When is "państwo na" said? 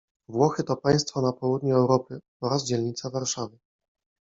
0.77-1.33